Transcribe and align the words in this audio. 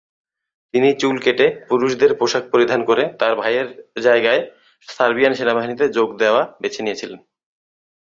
তিনি 0.73 0.89
চুল 0.93 1.15
কেটে, 1.19 1.47
পুরুষদের 1.69 2.11
পোশাক 2.19 2.43
পরিধান 2.51 2.81
করে 2.85 3.03
তাঁর 3.19 3.33
ভাইয়ের 3.35 3.67
জায়গায় 4.01 4.41
সার্বিয়ান 4.87 5.33
সেনাবাহিনীতে 5.33 5.85
যোগ 5.89 6.09
দেওয়া 6.17 6.41
বেছে 6.61 6.81
নিয়েছিলেন। 6.83 7.19